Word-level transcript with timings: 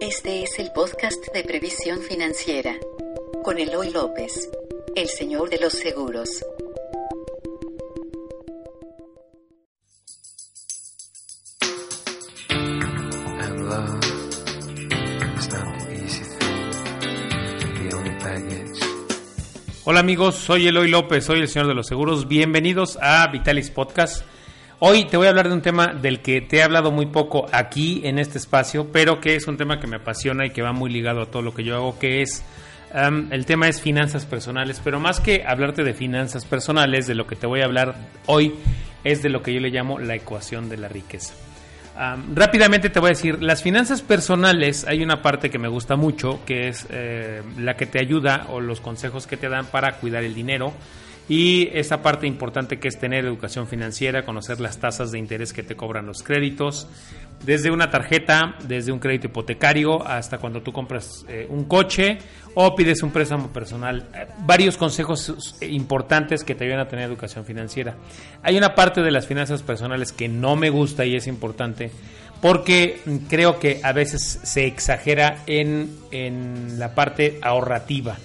Este 0.00 0.42
es 0.42 0.58
el 0.58 0.72
podcast 0.72 1.32
de 1.32 1.42
previsión 1.42 2.00
financiera 2.02 2.78
con 3.42 3.58
Eloy 3.58 3.90
López, 3.90 4.50
el 4.94 5.08
señor 5.08 5.48
de 5.48 5.58
los 5.58 5.72
seguros. 5.72 6.44
Hola 19.84 20.00
amigos, 20.00 20.34
soy 20.34 20.66
Eloy 20.66 20.88
López, 20.88 21.24
soy 21.24 21.40
el 21.40 21.48
señor 21.48 21.68
de 21.68 21.74
los 21.74 21.86
seguros. 21.86 22.28
Bienvenidos 22.28 22.98
a 23.00 23.26
Vitalis 23.28 23.70
Podcast. 23.70 24.26
Hoy 24.78 25.06
te 25.06 25.16
voy 25.16 25.26
a 25.26 25.30
hablar 25.30 25.48
de 25.48 25.54
un 25.54 25.62
tema 25.62 25.94
del 25.94 26.20
que 26.20 26.42
te 26.42 26.58
he 26.58 26.62
hablado 26.62 26.90
muy 26.90 27.06
poco 27.06 27.46
aquí 27.50 28.02
en 28.04 28.18
este 28.18 28.36
espacio, 28.36 28.92
pero 28.92 29.22
que 29.22 29.34
es 29.34 29.48
un 29.48 29.56
tema 29.56 29.80
que 29.80 29.86
me 29.86 29.96
apasiona 29.96 30.44
y 30.44 30.50
que 30.50 30.60
va 30.60 30.72
muy 30.72 30.90
ligado 30.90 31.22
a 31.22 31.26
todo 31.30 31.40
lo 31.40 31.54
que 31.54 31.64
yo 31.64 31.76
hago, 31.76 31.98
que 31.98 32.20
es 32.20 32.44
el 32.92 33.46
tema 33.46 33.68
es 33.68 33.80
finanzas 33.80 34.26
personales, 34.26 34.80
pero 34.84 35.00
más 35.00 35.20
que 35.20 35.44
hablarte 35.46 35.82
de 35.82 35.94
finanzas 35.94 36.44
personales, 36.44 37.06
de 37.06 37.14
lo 37.14 37.26
que 37.26 37.36
te 37.36 37.46
voy 37.46 37.62
a 37.62 37.64
hablar 37.64 37.94
hoy 38.26 38.54
es 39.02 39.22
de 39.22 39.30
lo 39.30 39.42
que 39.42 39.54
yo 39.54 39.60
le 39.60 39.70
llamo 39.70 39.98
la 39.98 40.14
ecuación 40.14 40.68
de 40.68 40.76
la 40.76 40.88
riqueza. 40.88 41.32
Rápidamente 42.34 42.90
te 42.90 43.00
voy 43.00 43.08
a 43.08 43.14
decir, 43.14 43.42
las 43.42 43.62
finanzas 43.62 44.02
personales, 44.02 44.84
hay 44.86 45.02
una 45.02 45.22
parte 45.22 45.48
que 45.48 45.58
me 45.58 45.68
gusta 45.68 45.96
mucho, 45.96 46.40
que 46.44 46.68
es 46.68 46.86
eh, 46.90 47.40
la 47.58 47.76
que 47.78 47.86
te 47.86 47.98
ayuda 47.98 48.46
o 48.50 48.60
los 48.60 48.82
consejos 48.82 49.26
que 49.26 49.38
te 49.38 49.48
dan 49.48 49.64
para 49.64 49.96
cuidar 49.96 50.22
el 50.22 50.34
dinero. 50.34 50.74
Y 51.28 51.70
esa 51.72 52.02
parte 52.02 52.26
importante 52.26 52.78
que 52.78 52.86
es 52.86 52.98
tener 52.98 53.24
educación 53.24 53.66
financiera, 53.66 54.24
conocer 54.24 54.60
las 54.60 54.78
tasas 54.78 55.10
de 55.10 55.18
interés 55.18 55.52
que 55.52 55.64
te 55.64 55.74
cobran 55.74 56.06
los 56.06 56.22
créditos, 56.22 56.86
desde 57.44 57.70
una 57.70 57.90
tarjeta, 57.90 58.56
desde 58.66 58.92
un 58.92 58.98
crédito 58.98 59.26
hipotecario, 59.26 60.06
hasta 60.06 60.38
cuando 60.38 60.62
tú 60.62 60.72
compras 60.72 61.24
eh, 61.28 61.46
un 61.50 61.64
coche 61.64 62.18
o 62.54 62.74
pides 62.74 63.02
un 63.02 63.10
préstamo 63.10 63.48
personal. 63.48 64.06
Eh, 64.14 64.26
varios 64.38 64.76
consejos 64.76 65.56
eh, 65.60 65.66
importantes 65.66 66.44
que 66.44 66.54
te 66.54 66.64
ayudan 66.64 66.80
a 66.80 66.88
tener 66.88 67.04
educación 67.06 67.44
financiera. 67.44 67.96
Hay 68.42 68.56
una 68.56 68.74
parte 68.74 69.02
de 69.02 69.10
las 69.10 69.26
finanzas 69.26 69.62
personales 69.62 70.12
que 70.12 70.28
no 70.28 70.56
me 70.56 70.70
gusta 70.70 71.04
y 71.04 71.16
es 71.16 71.26
importante 71.26 71.90
porque 72.40 73.00
creo 73.28 73.58
que 73.58 73.80
a 73.82 73.92
veces 73.92 74.40
se 74.42 74.66
exagera 74.66 75.42
en, 75.46 75.90
en 76.10 76.78
la 76.78 76.94
parte 76.94 77.38
ahorrativa. 77.42 78.16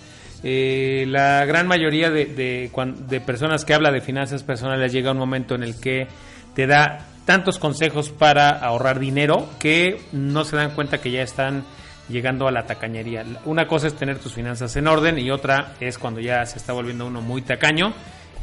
Eh, 0.44 1.06
la 1.08 1.46
gran 1.46 1.68
mayoría 1.68 2.10
de, 2.10 2.26
de, 2.26 3.22
personas 3.22 3.64
que 3.64 3.74
habla 3.74 3.92
de 3.92 4.02
finanzas 4.02 4.44
personales 4.44 4.92
llega 4.92 5.12
un 5.12 5.18
momento 5.18 5.54
en 5.54 5.64
el 5.64 5.80
que 5.80 6.08
te 6.56 6.66
da 6.66 7.06
tantos 7.26 7.60
consejos 7.60 8.10
para 8.10 8.50
ahorrar 8.50 9.00
dinero 9.00 9.48
que 9.60 10.02
no 10.12 10.44
se 10.44 10.56
dan 10.56 10.72
cuenta 10.72 11.00
que 11.00 11.12
ya 11.12 11.22
están 11.22 11.64
llegando 12.10 12.48
a 12.48 12.52
la 12.52 12.66
tacañería. 12.66 13.24
Una 13.46 13.68
cosa 13.68 13.88
es 13.88 13.94
tener 13.96 14.18
tus 14.18 14.34
finanzas 14.34 14.76
en 14.76 14.88
orden 14.88 15.20
y 15.20 15.30
otra 15.30 15.74
es 15.80 15.98
cuando 15.98 16.20
ya 16.20 16.46
se 16.46 16.58
está 16.58 16.74
volviendo 16.74 17.06
uno 17.06 17.22
muy 17.22 17.44
tacaño 17.44 17.94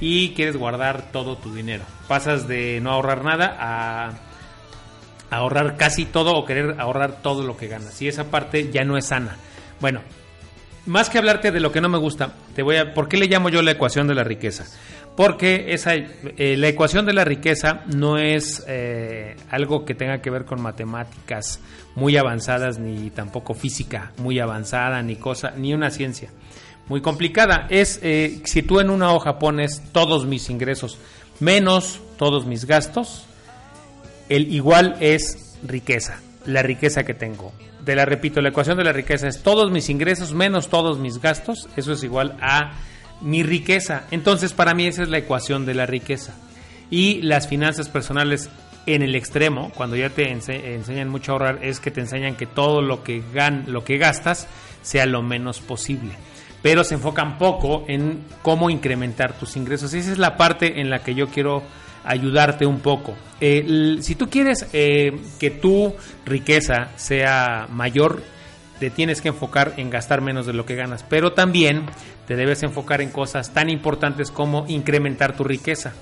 y 0.01 0.31
quieres 0.35 0.57
guardar 0.57 1.11
todo 1.11 1.37
tu 1.37 1.53
dinero. 1.53 1.85
Pasas 2.07 2.47
de 2.47 2.81
no 2.81 2.93
ahorrar 2.93 3.25
nada 3.25 3.57
a 3.59 4.13
ahorrar 5.31 5.77
casi 5.77 6.05
todo 6.05 6.35
o 6.35 6.45
querer 6.45 6.77
ahorrar 6.79 7.21
todo 7.23 7.43
lo 7.43 7.57
que 7.57 7.69
ganas. 7.69 8.01
Y 8.01 8.09
esa 8.09 8.31
parte 8.31 8.71
ya 8.71 8.85
no 8.85 8.97
es 8.97 9.07
sana. 9.07 9.37
Bueno, 9.81 10.01
más 10.89 11.11
que 11.11 11.19
hablarte 11.19 11.53
de 11.53 11.61
lo 11.61 11.71
que 11.71 11.81
no 11.81 11.89
me 11.89 11.99
gusta, 11.99 12.33
te 12.57 12.63
voy 12.63 12.77
a. 12.77 12.95
¿Por 12.95 13.09
qué 13.09 13.17
le 13.17 13.27
llamo 13.27 13.51
yo 13.51 13.63
la 13.63 13.73
ecuación 13.73 14.09
de 14.09 14.15
la 14.15 14.25
riqueza? 14.25 14.65
Porque 15.17 15.73
esa, 15.75 15.95
eh, 15.95 16.57
la 16.57 16.69
ecuación 16.69 17.05
de 17.05 17.13
la 17.13 17.25
riqueza 17.25 17.83
no 17.95 18.19
es 18.19 18.65
eh, 18.69 19.37
algo 19.51 19.85
que 19.85 19.95
tenga 19.95 20.23
que 20.23 20.31
ver 20.31 20.45
con 20.45 20.61
matemáticas 20.63 21.61
muy 21.95 22.17
avanzadas, 22.17 22.79
ni 22.79 23.11
tampoco 23.11 23.55
física 23.55 24.13
muy 24.19 24.39
avanzada, 24.39 25.03
ni 25.03 25.17
cosa, 25.17 25.53
ni 25.57 25.75
una 25.75 25.91
ciencia 25.91 26.31
muy 26.89 27.01
complicada. 27.01 27.67
Es 27.69 28.01
eh, 28.03 28.41
si 28.45 28.63
tú 28.63 28.81
en 28.81 28.91
una 28.91 29.13
hoja 29.13 29.39
pones 29.39 29.83
todos 29.93 30.27
mis 30.27 30.49
ingresos 30.51 30.99
menos 31.41 32.01
todos 32.17 32.47
mis 32.47 32.65
gastos, 32.65 33.27
el 34.29 34.53
igual 34.53 34.97
es 35.01 35.57
riqueza, 35.63 36.21
la 36.49 36.63
riqueza 36.63 37.05
que 37.05 37.15
tengo. 37.15 37.53
Te 37.85 37.95
la 37.95 38.05
repito, 38.05 38.41
la 38.41 38.49
ecuación 38.49 38.77
de 38.77 38.85
la 38.85 38.93
riqueza 38.93 39.29
es 39.29 39.43
todos 39.43 39.71
mis 39.71 39.89
ingresos 39.89 40.35
menos 40.35 40.69
todos 40.69 40.99
mis 40.99 41.21
gastos, 41.21 41.69
eso 41.77 41.93
es 41.93 42.03
igual 42.03 42.37
a 42.41 42.73
mi 43.21 43.43
riqueza. 43.43 44.05
Entonces, 44.11 44.53
para 44.53 44.75
mí 44.75 44.87
esa 44.87 45.03
es 45.03 45.09
la 45.09 45.19
ecuación 45.19 45.67
de 45.67 45.75
la 45.75 45.87
riqueza. 45.87 46.35
Y 46.91 47.21
las 47.23 47.49
finanzas 47.49 47.89
personales 47.89 48.49
en 48.87 49.03
el 49.03 49.15
extremo, 49.15 49.71
cuando 49.75 49.97
ya 49.97 50.09
te 50.09 50.33
ense- 50.33 50.65
enseñan 50.65 51.09
mucho 51.11 51.33
a 51.33 51.35
ahorrar, 51.35 51.59
es 51.63 51.81
que 51.81 51.91
te 51.91 52.01
enseñan 52.01 52.35
que 52.37 52.47
todo 52.47 52.81
lo 52.81 53.03
que 53.03 53.23
gan 53.35 53.65
lo 53.67 53.85
que 53.85 53.99
gastas 53.99 54.47
sea 54.83 55.05
lo 55.05 55.23
menos 55.23 55.61
posible. 55.61 56.13
Pero 56.63 56.85
se 56.85 56.95
enfocan 56.95 57.37
poco 57.39 57.85
en 57.89 58.25
cómo 58.43 58.71
incrementar 58.71 59.35
tus 59.39 59.57
ingresos. 59.57 59.93
Esa 59.93 60.13
es 60.13 60.19
la 60.19 60.37
parte 60.37 60.81
en 60.81 60.89
la 60.91 61.01
que 61.05 61.15
yo 61.15 61.29
quiero 61.29 61.63
ayudarte 62.09 62.67
un 62.67 62.81
poco. 62.81 63.15
Eh, 63.41 63.99
si 64.01 64.15
tú 64.15 64.29
quieres 64.29 64.67
eh, 64.73 65.13
que 65.39 65.51
tu 65.51 65.95
riqueza 66.25 66.91
sea 66.97 67.69
mayor, 67.71 68.23
te 68.81 68.91
tienes 68.91 69.21
que 69.21 69.29
enfocar 69.29 69.75
en 69.77 69.91
gastar 69.91 70.21
menos 70.21 70.47
de 70.47 70.53
lo 70.53 70.65
que 70.65 70.75
ganas, 70.75 71.05
pero 71.09 71.33
también 71.33 71.87
te 72.27 72.37
debes 72.37 72.63
enfocar 72.63 73.01
en 73.01 73.11
cosas 73.11 73.53
tan 73.53 73.69
importantes 73.71 74.31
como 74.31 74.65
incrementar 74.69 75.37
tu 75.37 75.45
riqueza. 75.45 75.93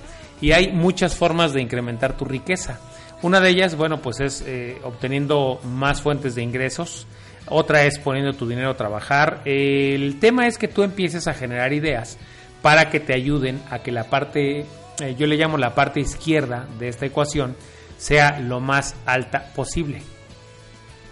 Y 0.40 0.52
hay 0.52 0.72
muchas 0.72 1.14
formas 1.14 1.52
de 1.52 1.62
incrementar 1.62 2.16
tu 2.16 2.24
riqueza. 2.24 2.78
Una 3.22 3.40
de 3.40 3.48
ellas, 3.50 3.76
bueno, 3.76 4.02
pues 4.02 4.20
es 4.20 4.44
eh, 4.46 4.78
obteniendo 4.84 5.60
más 5.64 6.02
fuentes 6.02 6.34
de 6.34 6.42
ingresos. 6.42 7.06
Otra 7.48 7.84
es 7.84 7.98
poniendo 7.98 8.34
tu 8.34 8.46
dinero 8.46 8.70
a 8.70 8.76
trabajar. 8.76 9.40
El 9.44 10.18
tema 10.20 10.46
es 10.46 10.58
que 10.58 10.68
tú 10.68 10.82
empieces 10.82 11.26
a 11.26 11.34
generar 11.34 11.72
ideas 11.72 12.18
para 12.60 12.90
que 12.90 13.00
te 13.00 13.14
ayuden 13.14 13.62
a 13.70 13.78
que 13.78 13.92
la 13.92 14.04
parte, 14.04 14.66
eh, 15.00 15.14
yo 15.18 15.26
le 15.26 15.36
llamo 15.36 15.58
la 15.58 15.74
parte 15.74 16.00
izquierda 16.00 16.66
de 16.78 16.88
esta 16.88 17.06
ecuación, 17.06 17.56
sea 17.98 18.40
lo 18.40 18.60
más 18.60 18.94
alta 19.06 19.52
posible. 19.54 20.02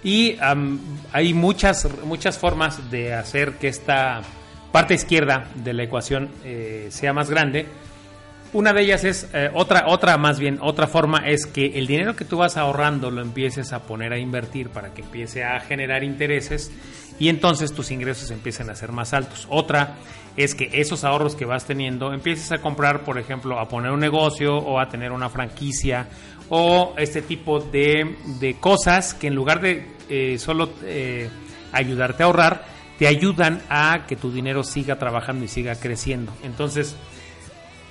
Y 0.03 0.37
hay 1.13 1.33
muchas, 1.33 1.89
muchas 2.05 2.39
formas 2.39 2.91
de 2.91 3.15
hacer 3.15 3.53
que 3.55 3.69
esta 3.69 4.21
parte 4.71 4.93
izquierda 4.93 5.49
de 5.55 5.73
la 5.73 5.85
ecuación 5.85 6.31
eh, 6.45 6.89
sea 6.91 7.15
más 7.15 7.31
grande. 7.31 7.67
Una 8.55 8.73
de 8.73 8.83
ellas 8.83 9.03
es, 9.03 9.29
eh, 9.35 9.51
otra, 9.53 9.89
otra 9.89 10.17
más 10.17 10.39
bien, 10.39 10.61
otra 10.63 10.87
forma 10.87 11.29
es 11.29 11.45
que 11.45 11.77
el 11.77 11.89
dinero 11.89 12.15
que 12.15 12.25
tú 12.25 12.37
vas 12.37 12.57
ahorrando 12.57 13.11
lo 13.11 13.21
empieces 13.21 13.73
a 13.73 13.83
poner 13.83 14.13
a 14.13 14.19
invertir 14.19 14.69
para 14.69 14.95
que 14.95 15.03
empiece 15.03 15.43
a 15.43 15.59
generar 15.59 16.05
intereses 16.05 16.71
y 17.19 17.31
entonces 17.31 17.73
tus 17.73 17.91
ingresos 17.91 18.31
empiecen 18.31 18.71
a 18.71 18.77
ser 18.77 18.93
más 18.93 19.13
altos. 19.13 19.49
Otra 19.51 19.97
es 20.37 20.55
que 20.55 20.71
esos 20.73 21.03
ahorros 21.03 21.35
que 21.35 21.45
vas 21.45 21.65
teniendo 21.65 22.13
empieces 22.13 22.53
a 22.53 22.59
comprar, 22.59 23.03
por 23.03 23.19
ejemplo, 23.19 23.59
a 23.59 23.69
poner 23.69 23.91
un 23.91 23.99
negocio 23.99 24.57
o 24.57 24.79
a 24.79 24.89
tener 24.89 25.11
una 25.11 25.29
franquicia 25.31 26.07
o 26.49 26.95
este 26.97 27.23
tipo 27.23 27.59
de, 27.59 28.15
de 28.39 28.55
cosas 28.61 29.15
que 29.15 29.27
en 29.27 29.35
lugar 29.35 29.61
de 29.61 29.85
eh, 30.09 30.39
solo 30.39 30.71
eh, 30.85 31.29
ayudarte 31.73 32.23
a 32.23 32.27
ahorrar, 32.27 32.65
te 33.01 33.09
ayudan 33.09 33.63
a 33.69 34.05
que 34.07 34.15
tu 34.15 34.31
dinero 34.31 34.63
siga 34.63 34.97
trabajando 34.97 35.45
y 35.45 35.49
siga 35.49 35.75
creciendo. 35.75 36.33
Entonces, 36.45 36.95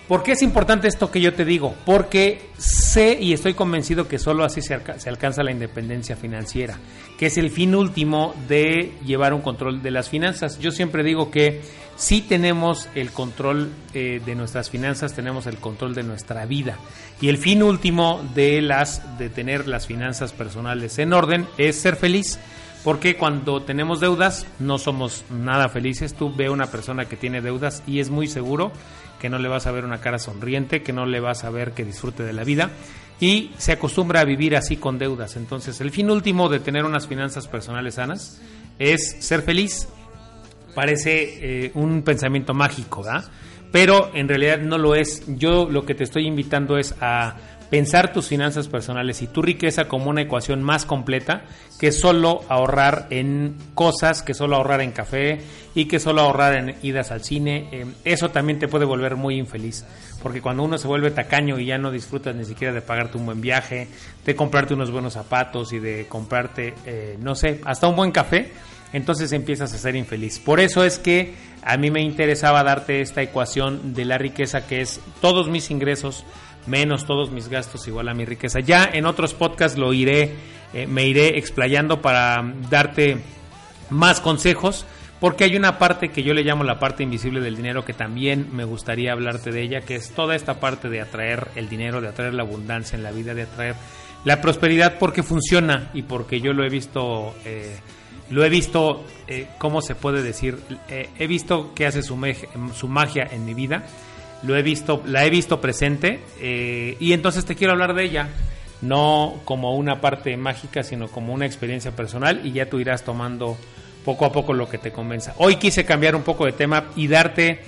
¿Por 0.07 0.21
qué 0.21 0.33
es 0.33 0.41
importante 0.41 0.87
esto 0.89 1.09
que 1.09 1.21
yo 1.21 1.33
te 1.33 1.45
digo? 1.45 1.73
Porque 1.85 2.41
sé 2.57 3.17
y 3.21 3.31
estoy 3.31 3.53
convencido 3.53 4.07
que 4.07 4.19
solo 4.19 4.43
así 4.43 4.61
se, 4.61 4.73
alca- 4.73 4.99
se 4.99 5.09
alcanza 5.09 5.43
la 5.43 5.51
independencia 5.51 6.17
financiera, 6.17 6.77
que 7.17 7.27
es 7.27 7.37
el 7.37 7.49
fin 7.49 7.73
último 7.73 8.35
de 8.49 8.91
llevar 9.05 9.33
un 9.33 9.41
control 9.41 9.81
de 9.81 9.91
las 9.91 10.09
finanzas. 10.09 10.59
Yo 10.59 10.71
siempre 10.71 11.03
digo 11.03 11.31
que 11.31 11.61
si 11.95 12.21
tenemos 12.21 12.89
el 12.95 13.11
control 13.11 13.71
eh, 13.93 14.21
de 14.25 14.35
nuestras 14.35 14.69
finanzas, 14.69 15.13
tenemos 15.13 15.47
el 15.47 15.57
control 15.57 15.95
de 15.95 16.03
nuestra 16.03 16.45
vida. 16.45 16.77
Y 17.21 17.29
el 17.29 17.37
fin 17.37 17.63
último 17.63 18.21
de 18.35 18.61
las 18.61 19.17
de 19.17 19.29
tener 19.29 19.67
las 19.69 19.87
finanzas 19.87 20.33
personales 20.33 20.99
en 20.99 21.13
orden 21.13 21.47
es 21.57 21.79
ser 21.79 21.95
feliz. 21.95 22.39
Porque 22.83 23.15
cuando 23.15 23.61
tenemos 23.61 24.01
deudas 24.01 24.45
no 24.59 24.77
somos 24.77 25.23
nada 25.29 25.69
felices. 25.69 26.13
Tú 26.15 26.33
ve 26.35 26.49
una 26.49 26.65
persona 26.65 27.05
que 27.05 27.15
tiene 27.15 27.39
deudas 27.39 27.81
y 27.87 27.99
es 28.01 28.09
muy 28.09 28.27
seguro 28.27 28.73
que 29.23 29.29
no 29.29 29.39
le 29.39 29.47
vas 29.47 29.67
a 29.67 29.71
ver 29.71 29.85
una 29.85 30.01
cara 30.01 30.19
sonriente, 30.19 30.83
que 30.83 30.91
no 30.91 31.05
le 31.05 31.21
vas 31.21 31.45
a 31.45 31.49
ver 31.49 31.71
que 31.71 31.85
disfrute 31.85 32.23
de 32.23 32.33
la 32.33 32.43
vida 32.43 32.71
y 33.21 33.51
se 33.57 33.71
acostumbra 33.71 34.19
a 34.19 34.25
vivir 34.25 34.53
así 34.53 34.75
con 34.75 34.99
deudas. 34.99 35.37
Entonces, 35.37 35.79
el 35.79 35.91
fin 35.91 36.11
último 36.11 36.49
de 36.49 36.59
tener 36.59 36.83
unas 36.83 37.07
finanzas 37.07 37.47
personales 37.47 37.95
sanas 37.95 38.41
es 38.79 39.15
ser 39.25 39.41
feliz. 39.41 39.87
Parece 40.75 41.67
eh, 41.67 41.71
un 41.75 42.01
pensamiento 42.01 42.53
mágico, 42.53 43.01
¿verdad? 43.01 43.23
Pero 43.71 44.11
en 44.13 44.27
realidad 44.27 44.59
no 44.59 44.77
lo 44.77 44.93
es. 44.93 45.23
Yo 45.37 45.69
lo 45.69 45.85
que 45.85 45.95
te 45.95 46.03
estoy 46.03 46.27
invitando 46.27 46.77
es 46.77 46.93
a 46.99 47.37
pensar 47.73 48.13
tus 48.13 48.27
finanzas 48.27 48.67
personales 48.67 49.23
y 49.23 49.27
tu 49.27 49.41
riqueza 49.41 49.87
como 49.87 50.11
una 50.11 50.21
ecuación 50.21 50.61
más 50.61 50.85
completa 50.85 51.41
que 51.79 51.91
solo 51.91 52.41
ahorrar 52.47 53.07
en 53.09 53.55
cosas, 53.73 54.21
que 54.21 54.35
solo 54.35 54.57
ahorrar 54.57 54.81
en 54.81 54.91
café 54.91 55.41
y 55.73 55.85
que 55.85 55.99
solo 55.99 56.21
ahorrar 56.21 56.53
en 56.53 56.75
idas 56.83 57.09
al 57.09 57.23
cine. 57.23 57.69
Eh, 57.71 57.87
eso 58.05 58.29
también 58.29 58.59
te 58.59 58.67
puede 58.67 58.85
volver 58.85 59.15
muy 59.15 59.39
infeliz, 59.39 59.85
porque 60.21 60.39
cuando 60.39 60.61
uno 60.61 60.77
se 60.77 60.87
vuelve 60.87 61.09
tacaño 61.09 61.57
y 61.57 61.65
ya 61.65 61.79
no 61.79 61.89
disfrutas 61.89 62.35
ni 62.35 62.45
siquiera 62.45 62.75
de 62.75 62.81
pagarte 62.81 63.17
un 63.17 63.25
buen 63.25 63.41
viaje, 63.41 63.87
de 64.23 64.35
comprarte 64.35 64.75
unos 64.75 64.91
buenos 64.91 65.13
zapatos 65.13 65.73
y 65.73 65.79
de 65.79 66.05
comprarte, 66.07 66.75
eh, 66.85 67.17
no 67.19 67.33
sé, 67.33 67.59
hasta 67.65 67.87
un 67.87 67.95
buen 67.95 68.11
café, 68.11 68.51
entonces 68.93 69.31
empiezas 69.31 69.73
a 69.73 69.79
ser 69.79 69.95
infeliz. 69.95 70.37
Por 70.37 70.59
eso 70.59 70.83
es 70.83 70.99
que 70.99 71.33
a 71.63 71.75
mí 71.77 71.89
me 71.89 72.01
interesaba 72.01 72.63
darte 72.63 73.01
esta 73.01 73.23
ecuación 73.23 73.95
de 73.95 74.05
la 74.05 74.19
riqueza 74.19 74.67
que 74.67 74.81
es 74.81 74.99
todos 75.21 75.49
mis 75.49 75.71
ingresos 75.71 76.23
menos 76.65 77.05
todos 77.05 77.31
mis 77.31 77.49
gastos 77.49 77.87
igual 77.87 78.09
a 78.09 78.13
mi 78.13 78.25
riqueza. 78.25 78.59
Ya 78.59 78.89
en 78.91 79.05
otros 79.05 79.33
podcasts 79.33 79.77
lo 79.77 79.93
iré, 79.93 80.35
eh, 80.73 80.87
me 80.87 81.05
iré 81.05 81.37
explayando 81.37 82.01
para 82.01 82.43
darte 82.69 83.17
más 83.89 84.21
consejos, 84.21 84.85
porque 85.19 85.45
hay 85.45 85.55
una 85.55 85.77
parte 85.77 86.09
que 86.09 86.23
yo 86.23 86.33
le 86.33 86.43
llamo 86.43 86.63
la 86.63 86.79
parte 86.79 87.03
invisible 87.03 87.39
del 87.39 87.55
dinero 87.55 87.85
que 87.85 87.93
también 87.93 88.49
me 88.51 88.65
gustaría 88.65 89.13
hablarte 89.13 89.51
de 89.51 89.61
ella, 89.61 89.81
que 89.81 89.95
es 89.95 90.11
toda 90.11 90.35
esta 90.35 90.59
parte 90.59 90.89
de 90.89 91.01
atraer 91.01 91.49
el 91.55 91.69
dinero, 91.69 92.01
de 92.01 92.09
atraer 92.09 92.33
la 92.33 92.43
abundancia 92.43 92.95
en 92.95 93.03
la 93.03 93.11
vida, 93.11 93.33
de 93.33 93.43
atraer 93.43 93.75
la 94.25 94.41
prosperidad, 94.41 94.97
porque 94.99 95.23
funciona 95.23 95.91
y 95.93 96.03
porque 96.03 96.41
yo 96.41 96.53
lo 96.53 96.65
he 96.65 96.69
visto. 96.69 97.35
Eh, 97.45 97.75
lo 98.29 98.43
he 98.43 98.49
visto, 98.49 99.05
eh, 99.27 99.47
¿cómo 99.59 99.81
se 99.81 99.95
puede 99.95 100.23
decir? 100.23 100.57
he 100.89 101.27
visto 101.27 101.73
que 101.75 101.85
hace 101.85 102.01
su 102.01 102.15
magia 102.15 103.27
en 103.29 103.45
mi 103.45 103.53
vida 103.53 103.83
lo 104.43 104.55
he 104.55 104.61
visto, 104.61 105.01
la 105.05 105.25
he 105.25 105.29
visto 105.29 105.61
presente 105.61 106.19
eh, 106.39 106.97
y 106.99 107.13
entonces 107.13 107.45
te 107.45 107.55
quiero 107.55 107.73
hablar 107.73 107.93
de 107.93 108.03
ella, 108.03 108.29
no 108.81 109.39
como 109.45 109.75
una 109.75 110.01
parte 110.01 110.35
mágica, 110.37 110.83
sino 110.83 111.07
como 111.07 111.33
una 111.33 111.45
experiencia 111.45 111.95
personal 111.95 112.41
y 112.45 112.51
ya 112.51 112.69
tú 112.69 112.79
irás 112.79 113.03
tomando 113.03 113.57
poco 114.03 114.25
a 114.25 114.31
poco 114.31 114.53
lo 114.53 114.69
que 114.69 114.77
te 114.77 114.91
convenza. 114.91 115.33
Hoy 115.37 115.55
quise 115.55 115.85
cambiar 115.85 116.15
un 116.15 116.23
poco 116.23 116.45
de 116.45 116.51
tema 116.51 116.89
y 116.95 117.07
darte 117.07 117.61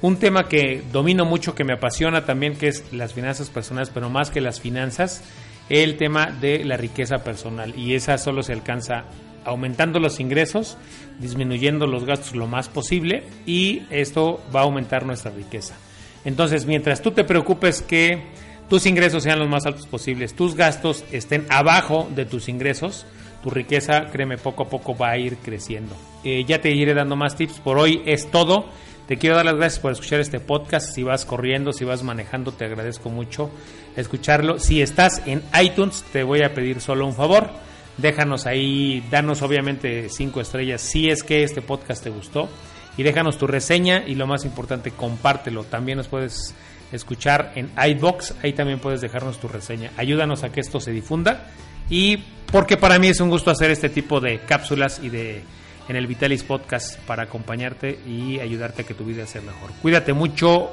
un 0.00 0.16
tema 0.16 0.48
que 0.48 0.82
domino 0.90 1.24
mucho, 1.24 1.54
que 1.54 1.64
me 1.64 1.74
apasiona 1.74 2.24
también, 2.24 2.56
que 2.56 2.68
es 2.68 2.92
las 2.92 3.12
finanzas 3.12 3.50
personales, 3.50 3.90
pero 3.92 4.10
más 4.10 4.30
que 4.30 4.40
las 4.40 4.60
finanzas, 4.60 5.22
el 5.68 5.96
tema 5.96 6.26
de 6.26 6.64
la 6.64 6.76
riqueza 6.76 7.22
personal. 7.22 7.78
Y 7.78 7.94
esa 7.94 8.18
solo 8.18 8.42
se 8.42 8.52
alcanza 8.52 9.04
aumentando 9.44 10.00
los 10.00 10.20
ingresos, 10.20 10.76
disminuyendo 11.18 11.86
los 11.86 12.04
gastos 12.04 12.34
lo 12.34 12.46
más 12.46 12.68
posible 12.68 13.24
y 13.46 13.82
esto 13.90 14.42
va 14.54 14.60
a 14.60 14.64
aumentar 14.64 15.04
nuestra 15.04 15.30
riqueza. 15.30 15.76
Entonces, 16.24 16.66
mientras 16.66 17.02
tú 17.02 17.10
te 17.10 17.24
preocupes 17.24 17.82
que 17.82 18.22
tus 18.68 18.86
ingresos 18.86 19.22
sean 19.22 19.38
los 19.38 19.48
más 19.48 19.66
altos 19.66 19.86
posibles, 19.86 20.34
tus 20.34 20.54
gastos 20.54 21.04
estén 21.12 21.46
abajo 21.50 22.08
de 22.14 22.24
tus 22.24 22.48
ingresos, 22.48 23.06
tu 23.42 23.50
riqueza, 23.50 24.06
créeme, 24.12 24.38
poco 24.38 24.62
a 24.62 24.68
poco 24.68 24.96
va 24.96 25.10
a 25.10 25.18
ir 25.18 25.36
creciendo. 25.38 25.94
Eh, 26.24 26.44
ya 26.46 26.60
te 26.60 26.70
iré 26.70 26.94
dando 26.94 27.16
más 27.16 27.36
tips. 27.36 27.58
Por 27.58 27.78
hoy 27.78 28.02
es 28.06 28.30
todo. 28.30 28.66
Te 29.08 29.16
quiero 29.18 29.34
dar 29.34 29.44
las 29.44 29.56
gracias 29.56 29.80
por 29.80 29.92
escuchar 29.92 30.20
este 30.20 30.38
podcast. 30.38 30.94
Si 30.94 31.02
vas 31.02 31.24
corriendo, 31.24 31.72
si 31.72 31.84
vas 31.84 32.04
manejando, 32.04 32.52
te 32.52 32.64
agradezco 32.64 33.10
mucho 33.10 33.50
escucharlo. 33.96 34.60
Si 34.60 34.80
estás 34.80 35.22
en 35.26 35.42
iTunes, 35.60 36.04
te 36.12 36.22
voy 36.22 36.42
a 36.42 36.54
pedir 36.54 36.80
solo 36.80 37.04
un 37.04 37.14
favor. 37.14 37.50
Déjanos 37.98 38.46
ahí, 38.46 39.04
danos 39.10 39.42
obviamente 39.42 40.08
cinco 40.08 40.40
estrellas 40.40 40.80
si 40.80 41.10
es 41.10 41.22
que 41.22 41.42
este 41.42 41.60
podcast 41.60 42.02
te 42.02 42.10
gustó 42.10 42.48
y 42.96 43.02
déjanos 43.02 43.38
tu 43.38 43.46
reseña 43.46 44.04
y 44.06 44.14
lo 44.14 44.26
más 44.26 44.44
importante, 44.44 44.90
compártelo. 44.90 45.64
También 45.64 45.98
nos 45.98 46.08
puedes 46.08 46.54
escuchar 46.92 47.52
en 47.54 47.70
iBox, 47.76 48.34
ahí 48.42 48.52
también 48.52 48.78
puedes 48.78 49.00
dejarnos 49.00 49.38
tu 49.40 49.48
reseña. 49.48 49.90
Ayúdanos 49.96 50.44
a 50.44 50.52
que 50.52 50.60
esto 50.60 50.80
se 50.80 50.92
difunda 50.92 51.46
y 51.88 52.18
porque 52.50 52.76
para 52.76 52.98
mí 52.98 53.08
es 53.08 53.20
un 53.20 53.30
gusto 53.30 53.50
hacer 53.50 53.70
este 53.70 53.88
tipo 53.88 54.20
de 54.20 54.40
cápsulas 54.40 55.00
y 55.02 55.08
de 55.08 55.42
en 55.88 55.96
el 55.96 56.06
Vitalis 56.06 56.42
Podcast 56.44 56.98
para 57.00 57.24
acompañarte 57.24 57.98
y 58.06 58.38
ayudarte 58.40 58.82
a 58.82 58.86
que 58.86 58.94
tu 58.94 59.04
vida 59.04 59.26
sea 59.26 59.42
mejor. 59.42 59.70
Cuídate 59.80 60.12
mucho. 60.12 60.70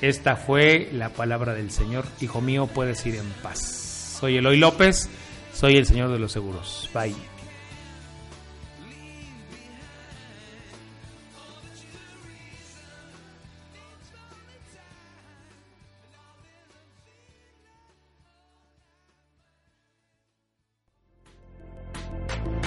Esta 0.00 0.36
fue 0.36 0.88
la 0.92 1.10
palabra 1.10 1.54
del 1.54 1.70
Señor. 1.70 2.04
Hijo 2.20 2.40
mío, 2.40 2.66
puedes 2.66 3.04
ir 3.06 3.16
en 3.16 3.28
paz. 3.42 4.16
Soy 4.18 4.36
Eloy 4.36 4.58
López, 4.58 5.08
soy 5.52 5.76
el 5.76 5.86
Señor 5.86 6.10
de 6.10 6.18
los 6.18 6.32
Seguros. 6.32 6.88
Bye. 6.94 7.39